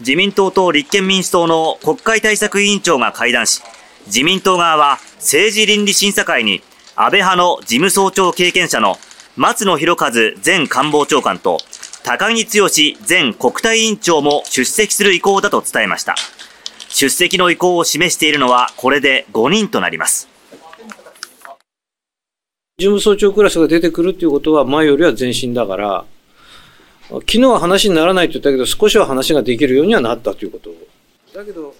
[0.00, 3.62] 自民党と立憲民主党の国会対策委員長が会談し、
[4.06, 6.62] 自民党側は政治倫理審査会に
[6.94, 8.96] 安倍派の事務総長経験者の
[9.36, 11.58] 松野博一前官房長官と
[12.04, 12.68] 高木剛
[13.08, 16.14] 前国対委員長も出席する意向だと伝えました。
[16.88, 20.28] 出席の意向を示しているのはこれで5人となります。
[22.78, 26.04] 事務総長クラスが出てくるっていうことは前よりは前進だから、
[27.08, 30.70] 昨日は話にならないと言ったけど、少しは話ができるようにはなったということ。
[31.32, 31.74] だけど、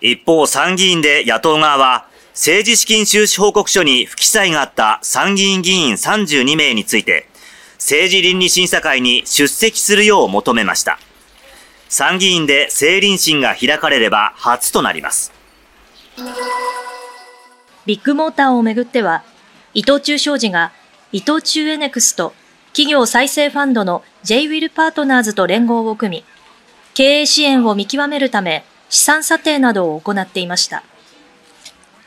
[0.00, 7.26] 一方、参議院で野党側は、政治資金収支報告書に不記載があった参議院議員32名について、
[7.74, 10.98] 政治倫理審査会に出席するよう求めました。
[11.88, 15.32] 参議院で政倫審が開かれれば初となります。
[17.84, 19.24] ビッグモーターをめぐっては、
[19.74, 20.72] 伊藤忠商事が
[21.10, 22.32] 伊藤忠エネクスト
[22.72, 26.24] 企業再生ファンドの J ウィルパートナーズと連合を組み、
[26.94, 30.82] 経営支援を見極めるため資産査定などを行っていました。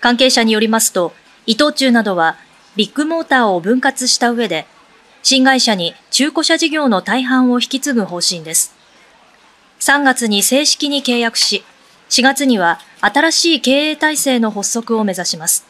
[0.02, 1.14] 関係者によりますと、
[1.46, 2.38] 伊藤忠などは
[2.76, 4.66] ビッグモーターを分割した上で、
[5.22, 8.74] 新会社に中古車事業の大半を引き継ぐ方針です。
[9.82, 11.64] 3月に正式に契約し、
[12.10, 15.68] 4月には新しい経営体制の発足を目指します。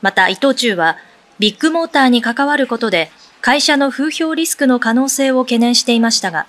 [0.00, 0.96] また伊藤忠は、
[1.38, 3.10] ビッグモーターに関わることで
[3.42, 6.46] 会社の風評リスクの可能性を懸念していましたが、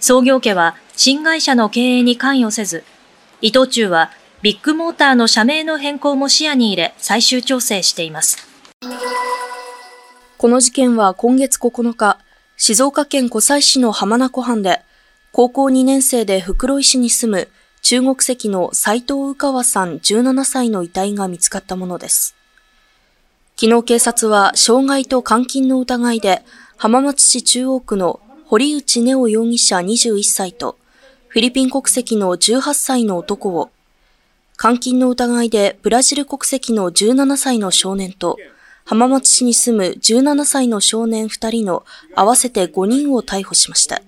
[0.00, 2.84] 創業家は新会社の経営に関与せず、
[3.40, 4.10] 伊藤忠は
[4.42, 8.36] ビッグモーターの社名の変更も視野に入れ最終調整しています。
[10.36, 12.18] この事件は今月9日、
[12.58, 14.82] 静岡県湖西市の浜名湖畔で、
[15.32, 17.48] 高校2年生で袋井市に住む
[17.80, 22.36] 中国籍の斎藤宇川さん17歳の遺体が見つかったものです。
[23.62, 26.42] 昨日警察は傷害と監禁の疑いで
[26.78, 30.78] 浜松市中央区の堀内ネオ容疑者21歳と
[31.28, 33.70] フィリピン国籍の18歳の男を
[34.58, 38.38] 監禁の疑いでブラジル国籍の17歳の少年と
[38.86, 41.84] 浜松市に住む17歳の少年2人の
[42.16, 44.00] 合わせて5人を逮捕しました。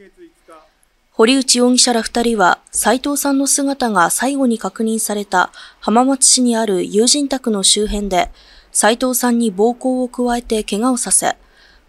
[1.11, 8.31] 堀内容疑者ら2人は斉藤さんの姿が最後に確認された浜松市にある友人宅の周辺で
[8.73, 11.37] 斉藤さんに暴行を加えて怪我をさせ、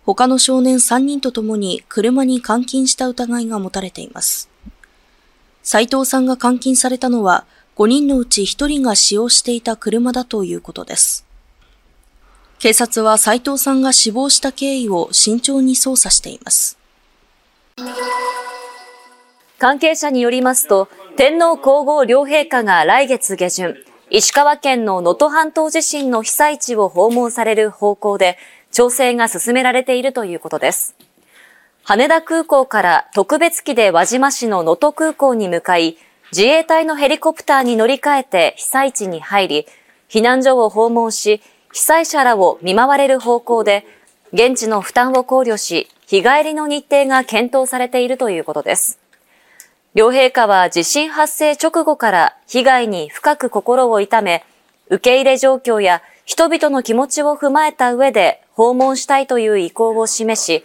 [0.06, 4.50] 他の少年3人と共に車に監禁した疑いが持たれています。
[5.64, 7.46] 斉藤さんが監禁されたのは
[7.78, 11.26] 5人のうち1人が使用していた車だということです。
[12.60, 16.78] 警察は斉藤さんが死亡した経緯を慎重に捜査しています。
[19.58, 23.76] 関係者によりますと、天皇皇后両陛下が来月下旬、
[24.10, 28.38] 石川県の能登半島地震の被災地を訪問される方向で
[28.72, 30.96] 調整が進められているということです。
[31.84, 35.98] 羽田空港から特別機で輪島市の能登空港に向かい、
[36.32, 39.68] 自衛隊のヘリコプターに乗り換えて被災地に入り、
[40.10, 41.42] 避難所を訪問し、
[41.74, 43.86] 被災者らを見舞われる方向で、
[44.32, 49.03] 現地の負担を考慮し、日帰りの日程が検討されているということです。
[49.96, 54.44] 両陛下は地震発生直後から被害に深く心を痛め、
[54.88, 60.64] 受け入れ状況や人々の気持ちを踏まえた上で訪問したいという意向を示し、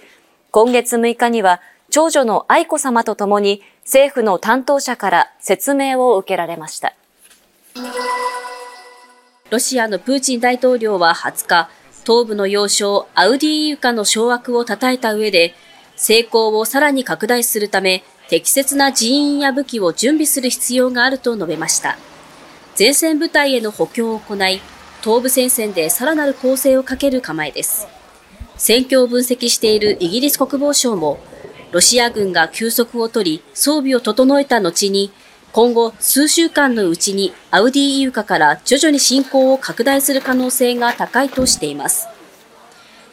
[0.51, 6.95] 今月6日には長女の愛子さまと共に政府の担当者から説明を受けられました。
[9.51, 11.69] ロシアのプーチン大統領は20日、
[12.07, 15.55] 東部の要衝アウディーユカの掌握を称えた上で、
[15.97, 21.99] 成功をさらに拡大するため、適切な人員や武器を準備する必要があると述べました。
[22.79, 24.61] 前線部隊への補強を行い、
[25.03, 27.89] 東部戦線でさらなる攻勢をかける構えです。
[28.57, 31.19] 戦況を分析しているイギリス国防省も、
[31.73, 35.11] ロシア軍が休息を取り、装備を整えた後に、
[35.53, 42.07] 今後数週間のうちにアウディーイウカから徐々に侵攻を拡大する可能性が高いとしています。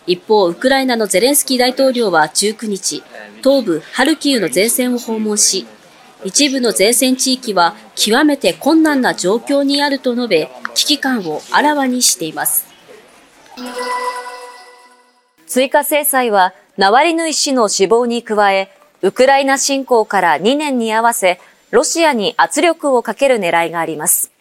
[0.07, 3.03] 一方、ウクライナのゼレンスキー大統領は19日、
[3.43, 5.65] 東部ハルキウの前線を訪問し、
[6.23, 12.65] 一部の前線地域は極めて困難な状況にあると述べ、危機感をあらわにしています。
[15.47, 18.69] 追加制裁は、ナワリヌイ氏の死亡に加え、
[19.01, 21.39] ウクライナ侵攻から2年に合わせ、
[21.71, 24.31] ロシアに圧力をかける狙いがあります。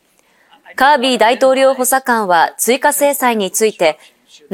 [0.77, 3.99] カービー大統領補佐官は追加制裁について、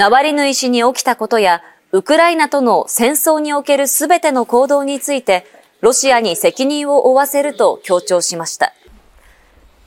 [0.01, 1.63] ナワリヌイ氏に起きたことや、
[1.93, 5.45] ウクライナとの戦争におけるすべての行動について、
[5.83, 8.73] ロシアに責任を負わせると強調しました。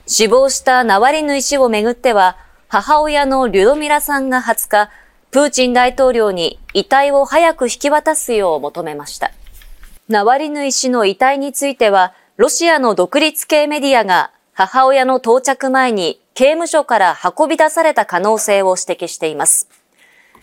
[0.06, 2.36] 死亡したナワリヌイ氏をめぐっては、
[2.68, 4.90] 母親のリュドミラさんが20日、
[5.32, 9.32] プーチン大統領に遺体を早く引き渡すよう求めました。
[10.06, 19.68] ナワリヌイ氏の遺体については、ロシアの独立系メディアが母親の到着前に刑務所から運び出された可能性を指摘しています。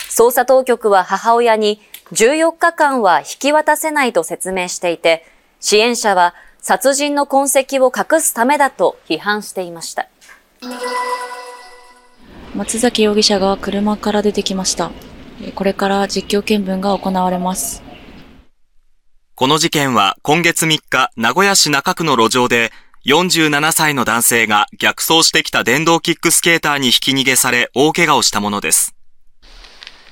[0.09, 1.81] 捜査当局は母親に
[2.11, 5.25] 14日間は引き渡せないと説明していて、
[5.59, 10.07] 支援者は殺人の痕跡を隠すためだと批判していました。
[12.53, 14.91] 松崎容疑者が車から出てきました。
[15.55, 17.81] これから実況見分が行われます。
[19.35, 22.71] この事件は今月3日、名古屋市中区の路上で、
[23.07, 28.93] 47歳の男性が逆走してきた電動キックスケーターにひき逃げされ大怪我をしたものです。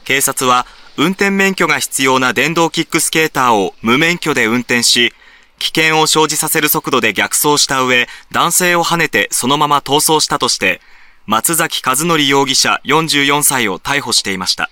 [0.10, 0.66] 警察は
[0.98, 5.14] 運転免許が必要な電動キックスケーターを無免許で運転し、
[5.60, 10.82] 危険を生じさせる速度で逆走した上、男性を跳ねてそのまま逃走したとして、
[11.28, 14.72] 松崎和則容疑者44歳を逮捕していました。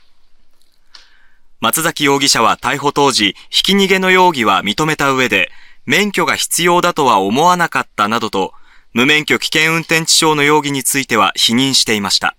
[1.61, 5.51] 松崎容疑者は逮捕当時、ひき逃げの容疑は認めた上で、
[5.85, 8.53] 免許が必要だとは思わなかったなどと、
[8.91, 12.35] 無免許危険運転致傷の容疑については否認していました。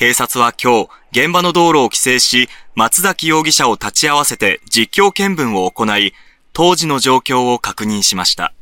[0.00, 6.14] 警察は今日、現場の道路を規制し、松崎容疑者を立ち会わせて実況見分を行い、
[6.54, 8.54] 当時の状況を確認しました。